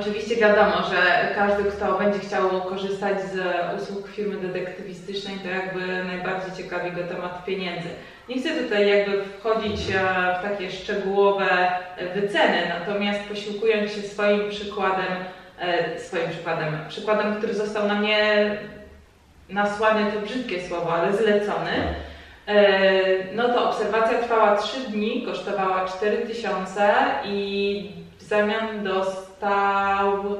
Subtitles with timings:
[0.00, 3.36] Oczywiście wiadomo, że każdy, kto będzie chciał korzystać z
[3.82, 7.88] usług firmy detektywistycznej, to jakby najbardziej ciekawi go temat pieniędzy.
[8.28, 11.48] Nie chcę tutaj jakby wchodzić e, w takie szczegółowe
[12.14, 15.12] wyceny, natomiast posiłkując się swoim przykładem,
[15.58, 18.56] e, swoim przykładem, przykładem, który został na mnie
[19.48, 21.70] nasłany, to brzydkie słowo, ale zlecony,
[22.46, 28.84] e, no to obserwacja trwała 3 dni, kosztowała 4000 i w zamian
[29.40, 30.36] dostał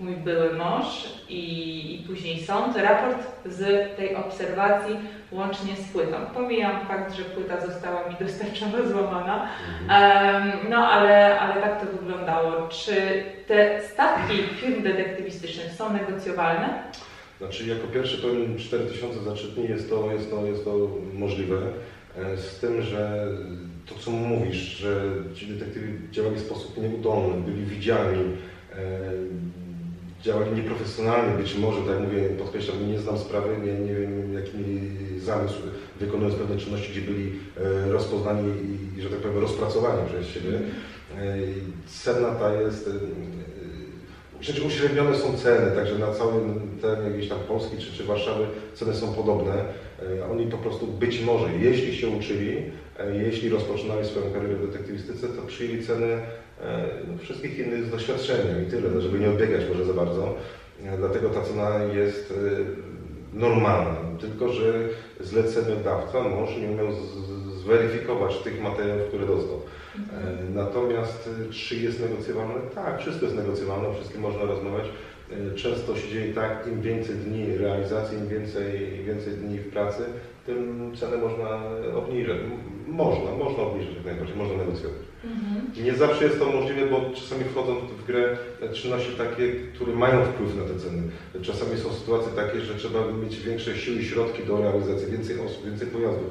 [0.00, 0.86] mój były mąż
[1.28, 4.96] i, i później sąd raport z tej obserwacji
[5.32, 6.16] łącznie z płytą.
[6.34, 9.48] Pomijam fakt, że płyta została mi dostarczona złamana,
[9.88, 12.68] um, no ale, ale tak to wyglądało.
[12.68, 16.82] Czy te stawki firm detektywistycznych są negocjowalne?
[17.38, 20.70] Znaczy jako pierwszy powiem 4000 za 3 dni jest to, jest to, jest to
[21.14, 21.56] możliwe.
[22.18, 23.28] E, z tym, że
[23.86, 28.22] to co mówisz, że ci detektywi działali w sposób nieudolny, byli widziani,
[28.72, 29.10] e,
[30.22, 34.58] działali nieprofesjonalnie być może, tak jak mówię, podkreślam, nie znam sprawy, nie, nie wiem jaki
[34.58, 35.54] mieli zamysł,
[36.00, 38.52] wykonując pewne czynności, gdzie byli e, rozpoznani
[38.96, 40.60] i, że tak powiem, rozpracowani przez siebie.
[41.86, 42.90] Cena ta jest,
[44.40, 48.94] Przecież uśrednione są ceny, także na całym terenie jakiejś tam Polski czy, czy Warszawy ceny
[48.94, 49.52] są podobne.
[50.30, 52.62] Oni po prostu być może, jeśli się uczyli,
[53.12, 56.20] jeśli rozpoczynali swoją karierę w detektywistyce, to przyjęli ceny
[57.08, 60.34] no, wszystkich innych z doświadczenia i tyle, żeby nie odbiegać może za bardzo.
[60.98, 62.34] Dlatego ta cena jest
[63.32, 64.88] normalna, tylko że
[65.20, 66.86] zleceniodawca może nie umiał
[67.62, 69.60] zweryfikować tych materiałów, które dostał.
[70.54, 72.54] Natomiast czy jest negocjowalne?
[72.74, 74.86] Tak, wszystko jest negocjowalne, wszystkim można rozmawiać.
[75.56, 80.02] Często się dzieje tak, im więcej dni realizacji, im więcej, im więcej dni w pracy,
[80.46, 81.60] tym cenę można
[81.94, 82.36] obniżyć.
[82.88, 85.05] Można, można obniżyć jak najbardziej, można negocjować.
[85.26, 85.84] Mhm.
[85.84, 88.36] Nie zawsze jest to możliwe, bo czasami wchodzą w grę
[88.72, 91.02] czynności takie, które mają wpływ na te ceny.
[91.42, 95.64] Czasami są sytuacje takie, że trzeba mieć większe siły i środki do realizacji, więcej osób,
[95.64, 96.30] więcej pojazdów,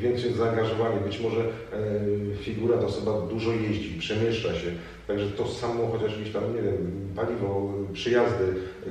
[0.00, 0.96] więcej zaangażowania.
[0.96, 4.70] Być może e, figura, ta osoba dużo jeździ, przemieszcza się.
[5.06, 8.44] Także to samo, chociaż gdzieś tam, nie wiem, paliwo, przyjazdy,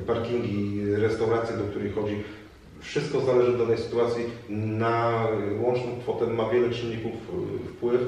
[0.08, 2.16] parkingi, restauracje, do których chodzi,
[2.80, 4.24] wszystko zależy od danej sytuacji.
[4.50, 5.28] Na
[5.62, 8.02] łączną kwotę ma wiele czynników e, wpływ,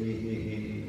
[0.00, 0.84] i, i, i,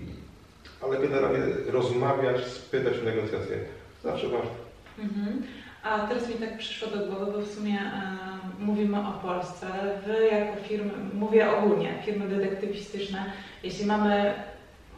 [0.82, 3.58] ale generalnie rozmawiać, spytać o negocjacje
[4.04, 4.56] zawsze warto.
[5.00, 5.44] Mhm.
[5.84, 8.18] A teraz mi tak przyszło do głowy, bo w sumie e,
[8.60, 9.68] mówimy o Polsce.
[10.06, 13.26] Wy jako firmy, mówię ogólnie, firmy detektywistyczne,
[13.64, 14.34] jeśli mamy,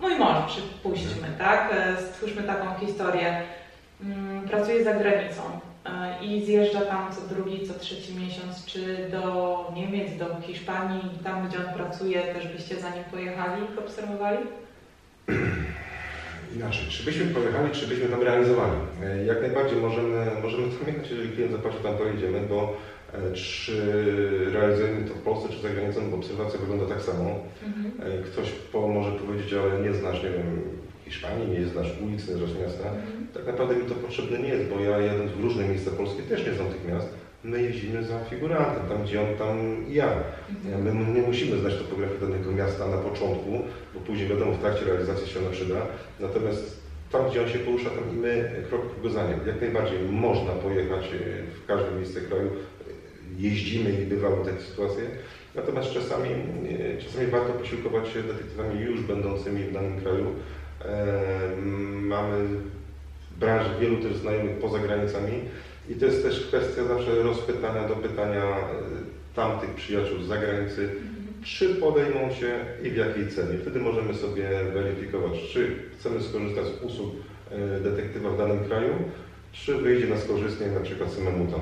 [0.01, 3.41] mój mąż przypuśćmy, tak, e, stwórzmy taką historię,
[4.01, 5.74] mm, pracuje za granicą e,
[6.21, 11.57] i zjeżdża tam co drugi, co trzeci miesiąc, czy do Niemiec, do Hiszpanii, tam gdzie
[11.57, 14.37] on pracuje, też byście za nim pojechali i obserwowali?
[16.55, 18.77] inaczej, czy byśmy pojechali, czy byśmy tam realizowali.
[19.03, 22.77] E, jak najbardziej możemy, możemy tam jechać, jeżeli klient zapłaci, tam pojedziemy, bo
[23.13, 23.81] e, czy
[24.53, 27.29] realizujemy to w Polsce, czy za granicą, bo obserwacja wygląda tak samo.
[27.65, 28.19] Mhm.
[28.19, 30.61] E, ktoś po, może powiedzieć, ale nie znasz, nie wiem,
[31.05, 32.89] Hiszpanii, nie znasz ulic, nie znasz miasta.
[32.89, 33.27] Mhm.
[33.33, 36.45] Tak naprawdę mi to potrzebne nie jest, bo ja jadąc w różne miejsca Polskie też
[36.45, 37.07] nie znam tych miast
[37.45, 40.09] my jeździmy za figurantem, tam gdzie on, tam i ja.
[40.65, 40.97] Mhm.
[40.97, 43.51] My nie musimy znać topografii danego miasta na początku,
[43.93, 45.75] bo później wiadomo, w trakcie realizacji się ona przyda.
[46.19, 49.39] Natomiast tam, gdzie on się porusza, tam i my krok po za nim.
[49.47, 51.17] Jak najbardziej można pojechać e,
[51.63, 52.49] w każde miejsce kraju.
[53.37, 55.03] Jeździmy i bywały takie sytuacje.
[55.55, 60.25] Natomiast czasami, e, czasami warto posiłkować się detektywami już będącymi w danym kraju.
[62.01, 62.47] Mamy
[63.39, 65.31] branży wielu też znajomych poza granicami
[65.89, 68.63] i to jest też kwestia zawsze rozpytania do pytania e,
[69.35, 71.43] tamtych przyjaciół z zagranicy, mhm.
[71.43, 73.57] czy podejmą się i w jakiej cenie.
[73.61, 77.13] Wtedy możemy sobie weryfikować, czy chcemy skorzystać z usług
[77.51, 78.93] e, detektywa w danym kraju,
[79.51, 81.61] czy wyjdzie nas korzystnie na przykład samemu tam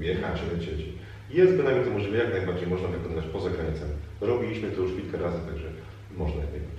[0.00, 0.86] jechać, lecieć.
[1.30, 3.92] Jest bynajmniej to możliwe, jak najbardziej można wykonywać poza granicami.
[4.20, 5.68] Robiliśmy to już kilka razy, także
[6.16, 6.77] można jak najbardziej.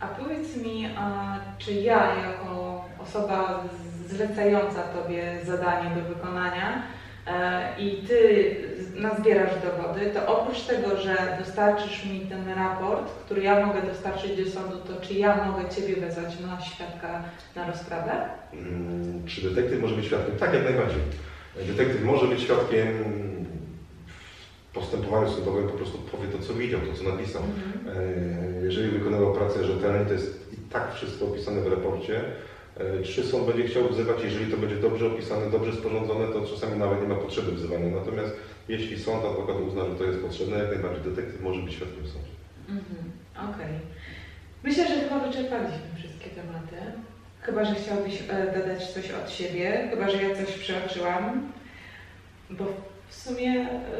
[0.00, 3.64] A powiedz mi, a czy ja jako osoba
[4.06, 6.82] zlecająca Tobie zadanie do wykonania
[7.26, 8.54] e, i Ty
[8.96, 14.50] nazbierasz dowody, to oprócz tego, że dostarczysz mi ten raport, który ja mogę dostarczyć do
[14.50, 17.22] sądu, to czy ja mogę Ciebie wezwać na świadka
[17.56, 18.12] na rozprawę?
[18.50, 20.36] Hmm, czy detektyw może być świadkiem?
[20.36, 21.00] Tak, jak najbardziej.
[21.56, 22.88] Detektyw może być świadkiem
[24.74, 27.42] postępowaniu sądowym, po prostu powie to, co widział, to, co napisał.
[27.42, 27.98] Mhm.
[27.98, 32.24] E, jeżeli wykonywał pracę rzetelnie, to jest i tak wszystko opisane w raporcie,
[32.80, 36.78] E, czy sąd będzie chciał wzywać, jeżeli to będzie dobrze opisane, dobrze sporządzone, to czasami
[36.78, 37.96] nawet nie ma potrzeby wzywania.
[37.96, 38.36] Natomiast
[38.68, 42.34] jeśli sąd, adwokat uzna, że to jest potrzebne, jak najbardziej detektyw może być świadkiem sądzie.
[42.68, 43.50] Mhm, Okej.
[43.50, 43.80] Okay.
[44.62, 46.76] Myślę, że chyba wyczerpaliśmy wszystkie tematy.
[47.40, 51.52] Chyba, że chciałbyś e, dodać coś od siebie, chyba, że ja coś przeoczyłam,
[52.50, 52.64] bo
[53.10, 53.48] w sumie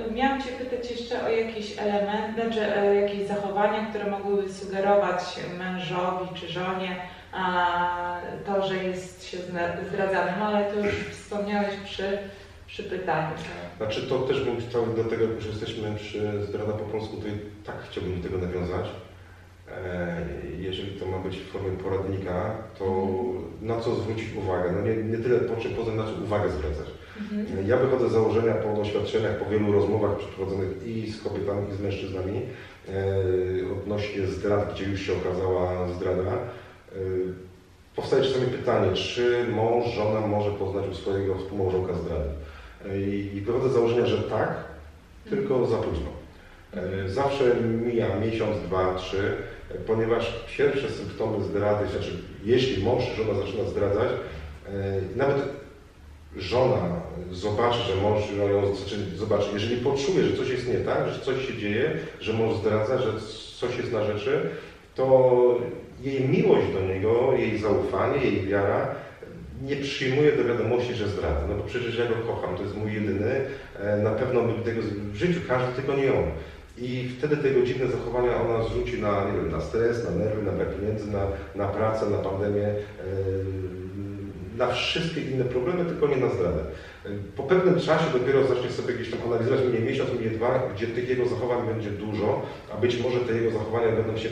[0.09, 5.23] e, miałam Cię pytać jeszcze o jakiś element, znaczy e, jakieś zachowania, które mogłyby sugerować
[5.59, 6.97] mężowi czy żonie
[7.33, 9.37] a, to, że jest się
[9.89, 12.19] zdradzanym, ale to już wspomniałeś przy,
[12.67, 13.37] przy pytaniu.
[13.77, 17.33] Znaczy to też bym chciał do tego, że jesteśmy przy zdrada po polsku, to i
[17.65, 18.87] tak chciałbym do tego nawiązać.
[19.69, 20.17] E,
[20.59, 23.07] Jeżeli to ma być w formie poradnika, to
[23.63, 24.73] na co zwrócić uwagę?
[24.73, 26.87] No nie, nie tyle po czym poza na co uwagę zwracać.
[27.21, 27.69] Mhm.
[27.69, 31.81] Ja wychodzę z założenia po doświadczeniach, po wielu rozmowach przeprowadzonych i z kobietami, i z
[31.81, 32.41] mężczyznami
[32.89, 32.93] e,
[33.73, 36.33] odnośnie zdrad, gdzie już się okazała zdrada.
[36.33, 36.99] E,
[37.97, 42.31] powstaje czasami pytanie, czy mąż, żona może poznać u swojego współmałżonka zdradę.
[42.89, 44.55] E, I wychodzę z założenia, że tak,
[45.31, 46.11] tylko za późno.
[46.75, 49.33] E, Zawsze mija miesiąc, dwa, trzy,
[49.71, 52.13] e, ponieważ pierwsze symptomy zdrady, znaczy
[52.45, 54.09] jeśli mąż żona zaczyna zdradzać,
[54.67, 54.73] e,
[55.17, 55.60] nawet
[56.37, 57.01] żona
[57.33, 61.47] zobaczy, że mąż ją znaczy, zobaczy, jeżeli poczuje, że coś jest nie tak, że coś
[61.47, 63.13] się dzieje, że mąż zdradza, że
[63.57, 64.51] coś jest na rzeczy,
[64.95, 65.59] to
[66.01, 68.95] jej miłość do niego, jej zaufanie, jej wiara
[69.63, 71.47] nie przyjmuje do wiadomości, że zdradza.
[71.49, 73.41] No bo przecież ja go kocham, to jest mój jedyny,
[73.81, 74.81] e, na pewno bym tego
[75.13, 76.25] w życiu, każdy tylko nie on.
[76.79, 80.53] I wtedy tego dziwne zachowania ona zrzuci na, nie wiem, na stres, na nerwy, na
[80.53, 82.75] brak pieniędzy, na, na pracę, na pandemię, e,
[84.61, 86.63] na wszystkie inne problemy, tylko nie na zdradę.
[87.37, 91.09] Po pewnym czasie dopiero zacznie sobie gdzieś tam analizować, minie miesiąc, minie dwa, gdzie tych
[91.09, 92.43] jego zachowań będzie dużo,
[92.75, 94.29] a być może te jego zachowania będą się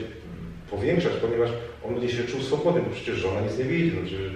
[0.70, 1.50] powiększać, ponieważ
[1.86, 3.96] on będzie się czuł swobodny, bo przecież żona nic nie widzi.
[4.04, 4.32] Przecież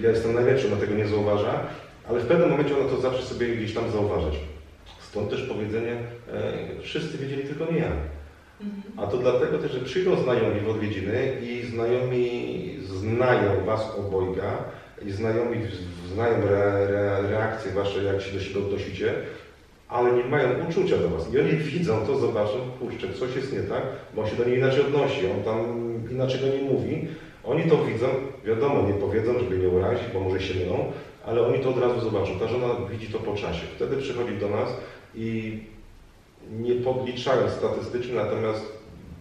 [0.00, 1.60] ja jestem najlepszy, ona tego nie zauważa,
[2.08, 4.34] ale w pewnym momencie ona to zawsze sobie gdzieś tam zauważyć.
[5.00, 5.92] Stąd też powiedzenie,
[6.32, 7.92] e, wszyscy wiedzieli, tylko nie ja.
[8.60, 8.82] Mhm.
[8.96, 14.64] A to dlatego też, że przyjdą znajomi w odwiedziny i znajomi znają Was obojga
[15.06, 15.56] i znajomi
[16.14, 19.14] znają re, re, reakcje Wasze, jak się do siebie odnosicie,
[19.88, 21.34] ale nie mają uczucia do Was.
[21.34, 23.82] I oni widzą to, zobaczą, kurczę, coś jest nie tak,
[24.14, 25.58] bo on się do niej inaczej odnosi, on tam
[26.10, 27.08] inaczej do niej mówi.
[27.44, 28.06] Oni to widzą,
[28.44, 30.92] wiadomo, nie powiedzą, żeby nie urazić, bo może się mylą,
[31.26, 32.38] ale oni to od razu zobaczą.
[32.38, 33.66] Ta żona widzi to po czasie.
[33.76, 34.68] Wtedy przychodzi do nas
[35.14, 35.58] i
[36.50, 38.80] nie podliczając statystycznie, natomiast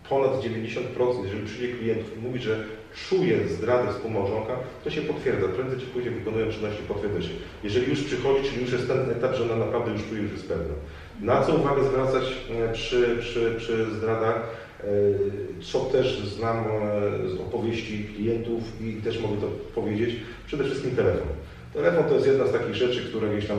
[0.09, 2.63] ponad 90%, jeżeli przyjdzie klientów i mówi, że
[3.09, 4.53] czuje zdradę współmałżonka,
[4.83, 5.47] to się potwierdza.
[5.47, 7.30] Prędzej czy później wykonują czynności potwierdza się.
[7.63, 10.47] Jeżeli już przychodzi, czyli już jest ten etap, że ona naprawdę już czuje, już jest
[10.47, 10.74] pewna.
[11.21, 14.36] Na co uwagę zwracać e, przy, przy, przy zdradach,
[14.80, 14.86] e,
[15.62, 20.15] co też znam e, z opowieści klientów i też mogę to powiedzieć,
[20.47, 21.27] przede wszystkim telefon.
[21.74, 23.57] Telefon to jest jedna z takich rzeczy, które gdzieś tam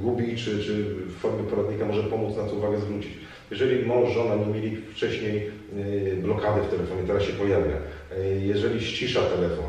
[0.00, 3.12] gubi, czy, czy w formie poradnika może pomóc na co uwagę zwrócić.
[3.50, 5.50] Jeżeli mąż, żona nie mieli wcześniej
[6.22, 7.76] blokady w telefonie, teraz się pojawia.
[8.16, 9.64] E, Jeżeli ścisza telefon,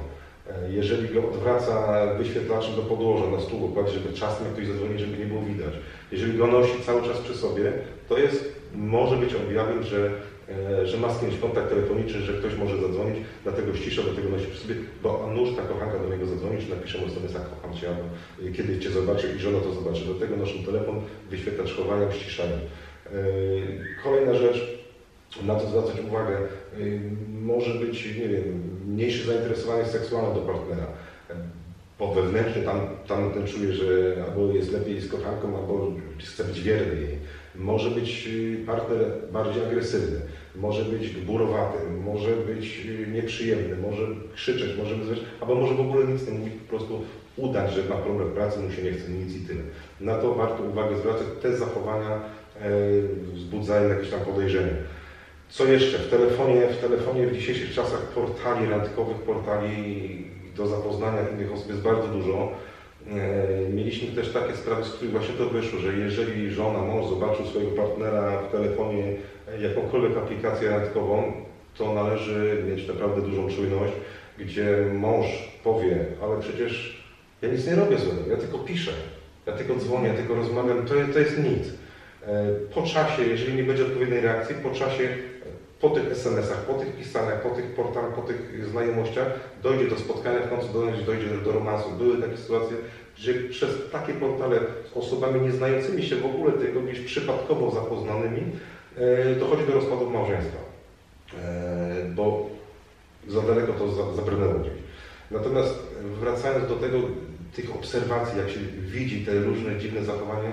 [0.50, 5.00] e, jeżeli go odwraca wyświetlaczem do podłoża, na stół, kładzie, żeby czasem jak ktoś zadzwoni,
[5.00, 5.74] żeby nie było widać.
[6.12, 7.72] Jeżeli go nosi cały czas przy sobie,
[8.10, 10.12] to jest, może być objawem, że,
[10.86, 14.60] że ma z kimś kontakt telefoniczny, że ktoś może zadzwonić, dlatego ścisza, dlatego nosi przy
[14.62, 17.88] sobie, bo a nuż ta kochanka do niego zadzwoni, czy napisze mu SMS-a, kocham Cię,
[17.90, 18.04] albo
[18.58, 20.02] kiedy Cię zobaczy i żona to zobaczy.
[20.06, 22.58] Dlatego noszą telefon, wyświetlacz chowają, ściszają.
[24.04, 24.79] Kolejna rzecz,
[25.44, 26.38] na co zwracać uwagę,
[26.80, 27.00] y,
[27.42, 30.88] może być, nie wiem, mniejsze zainteresowanie seksualne do partnera.
[32.00, 33.86] Bo wewnętrznie tam, tam ten czuje, że
[34.28, 37.18] albo jest lepiej z kochanką, albo chce być wierny jej.
[37.56, 39.00] Może być y, partner
[39.32, 40.20] bardziej agresywny,
[40.56, 44.04] może być gburowaty, może być y, nieprzyjemny, może
[44.36, 47.02] krzyczeć, może wyzwać, albo może w ogóle nic nie mówić, po prostu
[47.38, 49.62] udać, że ma problem w pracy, mu się nie chce nic i tyle.
[50.02, 51.28] Na to warto uwagę zwracać.
[51.42, 52.70] Te zachowania e,
[53.34, 54.74] wzbudzają jakieś tam podejrzenia.
[55.50, 55.98] Co jeszcze?
[55.98, 60.26] W telefonie, w telefonie w dzisiejszych czasach portali randkowych, portali
[60.56, 62.52] do zapoznania innych osób jest bardzo dużo.
[63.08, 67.46] E, Mieliśmy też takie sprawy, z których właśnie to wyszło, że jeżeli żona, mąż zobaczył
[67.46, 69.04] swojego partnera w telefonie
[69.62, 71.34] jakąkolwiek aplikację randkową,
[71.78, 73.94] to należy mieć naprawdę dużą czujność,
[74.40, 75.26] gdzie mąż
[75.64, 77.04] powie, ale przecież
[77.42, 78.92] ja nic nie robię złego, ja tylko piszę,
[79.46, 81.79] ja tylko dzwonię, ja tylko rozmawiam, to, to jest nic.
[82.28, 85.08] E, Po czasie, jeżeli nie będzie odpowiedniej reakcji, po czasie, e,
[85.82, 89.28] po tych SMS-ach, po tych pisaniach, po tych portalach, po tych znajomościach,
[89.64, 91.90] dojdzie do spotkania, w końcu dojdzie, dojdzie do romansu.
[91.98, 92.78] Były takie sytuacje,
[93.18, 94.60] że przez takie portale
[94.94, 98.42] z osobami nieznającymi się w ogóle, tylko gdzieś przypadkowo zapoznanymi,
[98.98, 100.58] e, dochodzi do rozpadów małżeństwa.
[102.16, 102.50] Bo
[103.28, 104.74] za daleko to za- zabrnęło gdzieś.
[105.32, 105.74] Natomiast
[106.20, 106.98] wracając do tego,
[107.56, 110.50] tych obserwacji, jak się widzi te różne dziwne zachowania,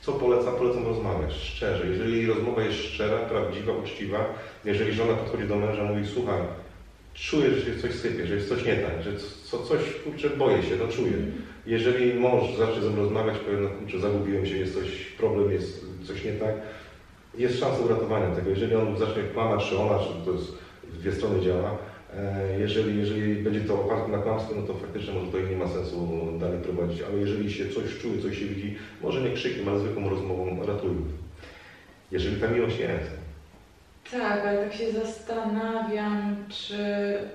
[0.00, 0.54] co polecam?
[0.54, 1.86] Polecam rozmawiać szczerze.
[1.86, 6.40] Jeżeli rozmowa jest szczera, prawdziwa, uczciwa, jeżeli żona podchodzi do męża i mówi, słuchaj,
[7.14, 9.10] czuję, że się coś sypie, że jest coś nie tak, że
[9.44, 11.12] co, coś, kurczę, boję się, no czuję.
[11.66, 15.84] Jeżeli mąż zacznie ze mną rozmawiać, powie, no kurczę, zagubiłem się, jest coś, problem, jest
[16.06, 16.54] coś nie tak,
[17.38, 18.50] jest szansa uratowania tego.
[18.50, 21.78] Jeżeli on zacznie kłamać, czy ona, czy to jest w dwie strony działa,
[22.58, 26.28] jeżeli, jeżeli będzie to oparte na kłamstwie, no to faktycznie może to nie ma sensu
[26.40, 30.08] dalej prowadzić, ale jeżeli się coś czuje, coś się widzi, może nie krzykiem, ale zwykłą
[30.08, 31.02] rozmową ratujmy.
[32.12, 33.18] Jeżeli ta miłość jest.
[34.10, 36.78] Tak, ale tak się zastanawiam, czy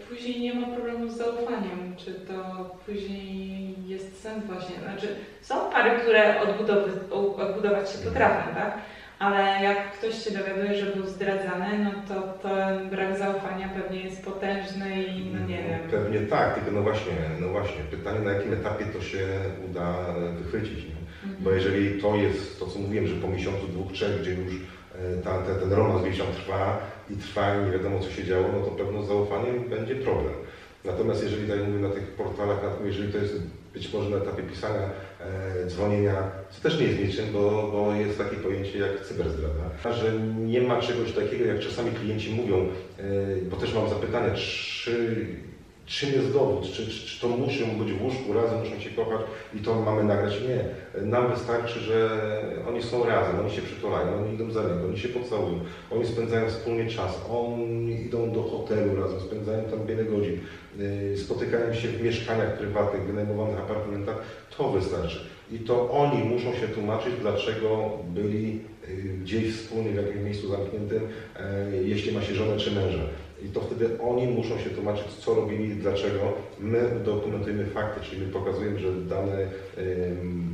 [0.10, 4.76] później nie ma problemu z zaufaniem, czy to później jest sens właśnie.
[4.76, 5.08] Znaczy,
[5.42, 8.78] są pary, które odbudowy, odbudować się potrafią, tak?
[9.24, 14.26] Ale jak ktoś się dowiaduje, że był zdradzany, no to ten brak zaufania pewnie jest
[14.26, 15.80] potężny i no nie wiem.
[15.92, 19.28] Pewnie tak, tylko no właśnie, no właśnie, pytanie na jakim etapie to się
[19.70, 20.86] uda wychwycić.
[20.86, 20.96] Nie?
[21.40, 21.56] Bo Mhm.
[21.56, 25.38] jeżeli to jest to, co mówiłem, że po miesiącu, dwóch, trzech, gdzie już e, ta,
[25.60, 28.72] ten, romans gdzieś tam trwa i trwa i nie wiadomo co się działo, no to
[28.72, 30.34] pewno z zaufaniem będzie problem.
[30.86, 33.34] Natomiast jeżeli, tak jak mówię, na tych portalach, jeżeli to jest
[33.74, 34.90] być może na etapie pisania, e,
[35.68, 40.62] dzwonienia, to też nie jest niczym, bo, bo jest takie pojęcie jak cyberzdrada, że nie
[40.62, 43.04] ma czegoś takiego, jak czasami klienci mówią, e,
[43.50, 45.26] bo też mam zapytania, czy,
[45.86, 49.22] czym jest dowód, czy, czy, czy to muszą być w łóżku razem, muszą się kochać
[49.54, 50.34] i to mamy nagrać?
[50.42, 50.66] Nie.
[51.06, 52.10] Nam wystarczy, że
[52.70, 55.60] oni są razem, oni się przytulają, oni idą za ręką, oni się pocałują,
[55.92, 60.40] oni spędzają wspólnie czas, oni idą do hotelu razem, spędzają tam wiele godzin,
[60.78, 64.24] yy, spotykają się w mieszkaniach prywatnych, wynajmowanych apartamentach,
[64.58, 65.20] to wystarczy.
[65.52, 71.02] I to oni muszą się tłumaczyć, dlaczego byli yy, gdzieś wspólnie w jakimś miejscu zamkniętym,
[71.72, 73.04] yy, jeśli ma się żonę czy męża.
[73.44, 76.34] I to wtedy oni muszą się tłumaczyć, co robili, dlaczego.
[76.60, 79.48] My dokumentujemy fakty, czyli my pokazujemy, że dany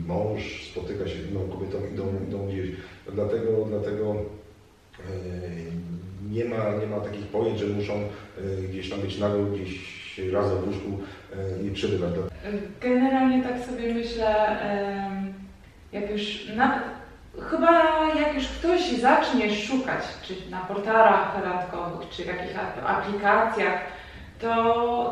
[0.07, 2.69] mąż spotyka się z inną kobietą, idą, idą gdzieś.
[3.13, 4.15] Dlatego, dlatego
[6.31, 9.79] nie, ma, nie ma takich pojęć, że muszą yy, gdzieś tam być nago, gdzieś
[10.31, 10.89] razem w łóżku
[11.61, 12.13] yy, i przebywać.
[12.81, 14.57] Generalnie tak sobie myślę,
[15.91, 16.83] jak już nawet,
[17.49, 17.71] chyba
[18.19, 23.79] jak już ktoś zacznie szukać, czy na portalach randkowych, czy w jakichś ap- aplikacjach,
[24.39, 24.53] to,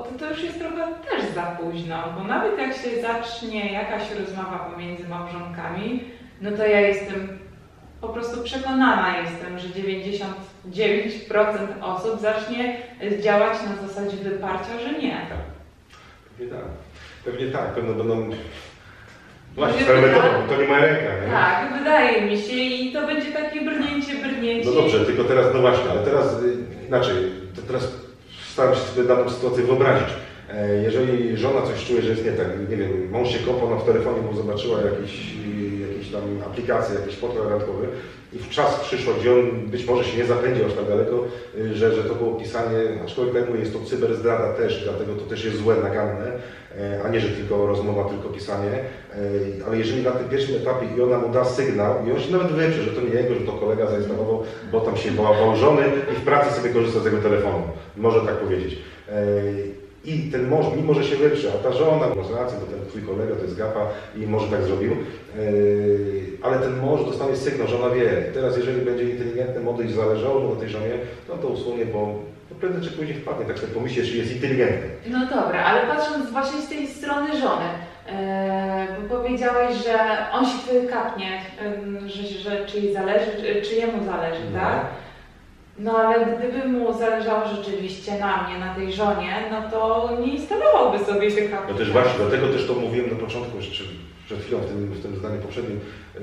[0.10, 4.60] to to już jest trochę też za późno, bo nawet jak się zacznie jakaś rozmowa
[4.74, 6.04] pomiędzy małżonkami,
[6.42, 7.40] no to ja jestem
[8.02, 10.34] po prostu przekonana jestem, że 99%
[11.82, 12.78] osób zacznie
[13.22, 15.18] działać na zasadzie wyparcia, że nie.
[16.38, 16.66] Pewnie tak.
[17.26, 18.30] Pewnie tak, pewno będą...
[19.58, 20.02] Właśnie, tak.
[20.02, 21.32] metodą, to nie moja ręka, nie?
[21.32, 24.70] Tak, wydaje mi się i to będzie takie brnięcie, brnięcie.
[24.70, 26.54] No dobrze, tylko teraz, no właśnie, ale teraz y,
[26.88, 27.16] inaczej,
[27.56, 27.92] to teraz
[28.52, 30.08] staram się sobie daną sytuację wyobrazić.
[30.54, 33.76] E, Jeżeli żona coś czuje, że jest nie tak, nie wiem, mąż się kopał, ona
[33.82, 35.14] w telefonie mu zobaczyła jakieś,
[36.08, 37.88] jakieś tam aplikacje, jakiś portal randkowy
[38.34, 41.24] i w czas przyszło, gdzie on być może się nie zapędził aż tak daleko,
[41.58, 45.26] y, że, że to było pisanie, aczkolwiek tak mówię, jest to cyberzdrada też, dlatego to
[45.26, 46.32] też jest złe, naganne,
[46.78, 48.84] e, a nie, że tylko rozmowa, tylko pisanie,
[49.18, 52.32] E, ale jeżeli na tym pierwszym etapie i ona mu da sygnał i on się
[52.32, 55.84] nawet wyprze, że to nie jego, że to kolega zainstalował, bo tam się bał żony
[56.12, 57.64] i w pracy sobie korzysta z jego telefonu,
[57.98, 58.80] może tak powiedzieć.
[60.08, 62.86] E, I ten mąż, mimo że się wyprze, a ta żona, masz rację, bo ten
[62.90, 64.98] twój kolega to jest gapa i może tak zrobił, e,
[66.44, 70.40] ale ten mąż dostanie sygnał, że ona wie, teraz jeżeli będzie inteligentny model i zależało
[70.40, 70.94] mu na tej żonie,
[71.30, 72.00] no to usunie, bo
[72.52, 74.88] no prędzej czy później wpadnie, tak sobie pomyśleć, czy jest inteligentny.
[75.08, 77.66] No dobra, ale patrząc właśnie z tej strony żony,
[78.10, 79.98] e, bo powiedziałeś, że
[80.34, 84.60] on się wtedy kapnie, em, że, że czy jej zależy, czy, czy jemu zależy, No.
[84.60, 84.86] tak?
[85.80, 91.06] No ale gdyby mu zależało rzeczywiście na mnie, na tej żonie, no to nie instalowałby
[91.06, 91.78] sobie tych No aplikacji.
[91.86, 93.84] też właśnie, dlatego też to mówiłem na początku, jeszcze
[94.26, 95.80] przed chwilą w tym, w tym zdaniu poprzednim,
[96.20, 96.22] yy,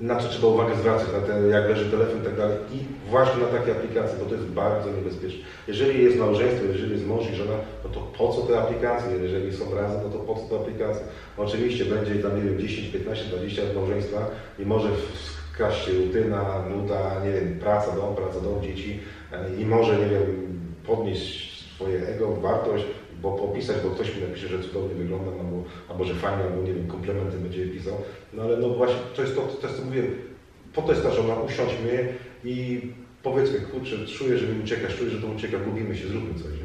[0.00, 2.56] na co trzeba uwagę zwracać, na te, jak leży telefon i tak dalej.
[2.72, 2.78] I
[3.10, 5.40] właśnie na takie aplikacje, bo to jest bardzo niebezpieczne.
[5.68, 7.54] Jeżeli jest małżeństwo, jeżeli jest mąż i żona,
[7.84, 9.10] no to po co te aplikacje?
[9.22, 11.02] Jeżeli są razem, no to po co te aplikacje?
[11.36, 14.18] Oczywiście będzie tam, nie wiem, 10, 15, 20 lat małżeństwa
[14.58, 19.00] i może wkraść się rutyna, nuda, nie wiem, praca, dom, praca, dom, dzieci
[19.32, 22.84] e, i może, nie wiem, podnieść swoje ego, wartość,
[23.22, 26.72] bo popisać, bo ktoś mi napisze, że cudownie wyglądam, albo, albo że fajnie, albo nie
[26.72, 27.94] wiem, komplementy będzie pisał.
[28.32, 30.02] No ale no właśnie, to jest to, to jest to mówię,
[30.72, 32.08] po to jest ta żona, usiądźmy
[32.44, 32.80] i
[33.22, 36.59] powiedzmy, kurczę, czuję, że mi uciekasz, czuję, że to ucieka, gubimy się, zróbmy coś,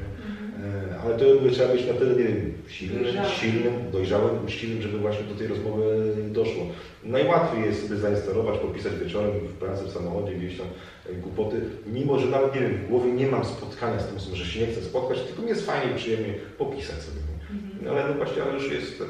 [1.03, 3.29] Ale to trzeba być na tyle, nie wiem, silnym, Dojrzałym.
[3.31, 6.65] silnym, dojrzałym, uczciwym, żeby właśnie do tej rozmowy doszło.
[7.03, 10.67] Najłatwiej jest sobie zainstalować, popisać wieczorem w pracy, w samochodzie, gdzieś tam
[11.09, 14.35] e, głupoty, mimo że nawet, nie wiem, w głowie nie mam spotkania z tym osobą,
[14.35, 17.19] że się nie chcę spotkać, tylko mi jest fajnie, przyjemnie popisać sobie.
[17.51, 17.85] Mhm.
[17.85, 19.07] No ale no właśnie, ale już jestem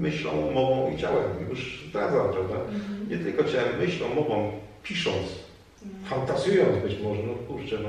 [0.00, 2.54] myślą, mową i ciałem, już zdradzam, prawda?
[2.54, 3.08] Mhm.
[3.10, 4.52] Nie tylko ciałem, myślą, mową,
[4.82, 5.26] pisząc,
[6.04, 7.88] fantazjując być może, no kurczę, no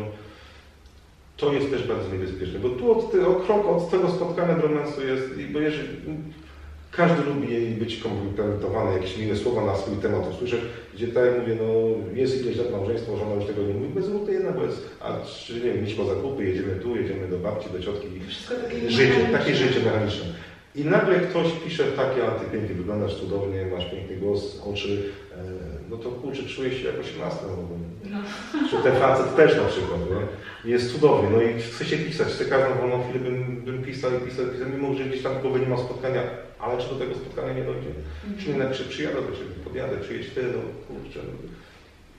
[1.37, 4.67] to jest też bardzo niebezpieczne, bo tu od, te- o krok od tego spotkania do
[4.67, 5.23] romansu jest,
[5.53, 5.89] bo jeżeli
[6.91, 10.59] każdy lubi być komplementowany, jakieś miłe słowa na swój temat usłyszeć,
[10.93, 11.73] gdzie tak jak mówię, no
[12.13, 15.17] jest ileś lat małżeństwo, żona już tego nie mówi, bez to jedna, bo jest, a
[15.25, 18.07] czy nie wiem, po zakupy, jedziemy tu, jedziemy do babci, do ciotki,
[18.49, 20.25] takie życie, takie życie mechaniczne.
[20.75, 25.37] I nagle ktoś pisze takie, a ty pięknie wyglądasz, cudownie, masz piękny głos, oczy, e,
[25.89, 27.39] no to kurczę, czujesz się jak 18.
[28.11, 28.17] No.
[28.53, 28.69] No.
[28.69, 30.71] Czy ten facet też na przykład, nie?
[30.71, 34.29] Jest cudowny, no i chce się pisać, chce każdą wolną chwilę bym, bym pisał i
[34.29, 36.21] pisał, pisał, mimo że gdzieś tam w głowie nie ma spotkania,
[36.59, 37.89] ale czy do tego spotkania nie dojdzie?
[38.39, 41.19] Czy nie napiszę, przyjadę do Ciebie, podjadę, przyjedź Ty, no kurczę.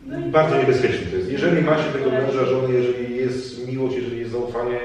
[0.06, 1.30] No i- Bardzo niebezpieczne to jest.
[1.30, 4.80] Jeżeli macie tego męża, żonę, jeżeli jest miłość, jeżeli jest zaufanie,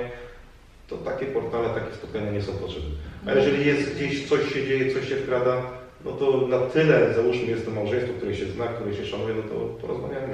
[0.88, 2.89] to takie portale, takie spotkania nie są potrzebne.
[3.25, 5.62] A jeżeli jest gdzieś coś się dzieje, coś się wkrada,
[6.05, 9.43] no to na tyle, załóżmy, jest to małżeństwo, które się zna, które się szanuje, no
[9.43, 10.34] to porozmawiajmy,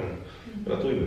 [0.68, 1.06] ratujmy.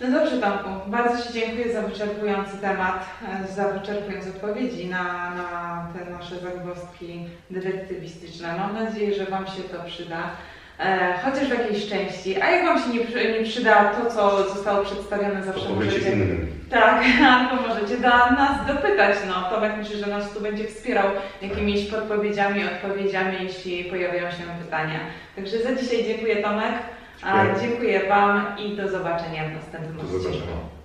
[0.00, 3.06] No dobrze Tomku, bardzo Ci dziękuję za wyczerpujący temat,
[3.44, 5.02] e, za wyczerpujące odpowiedzi na,
[5.34, 8.54] na te nasze zagwozdki detektywistyczne.
[8.58, 10.30] Mam nadzieję, że Wam się to przyda,
[10.78, 12.42] e, chociaż w jakiejś części.
[12.42, 16.12] A jak Wam się nie, nie przyda to, co zostało przedstawione, To zawsze powiecie możecie...
[16.12, 16.48] innym.
[16.70, 19.16] Tak, albo możecie do nas dopytać.
[19.28, 21.06] No, Tomek myślę, że nas tu będzie wspierał
[21.42, 25.00] jakimiś podpowiedziami, odpowiedziami, jeśli pojawiają się pytania.
[25.36, 26.74] Także za dzisiaj dziękuję Tomek,
[27.60, 28.08] Dziękuję.
[28.08, 30.75] Wam i do zobaczenia w następnym Do zobaczenia.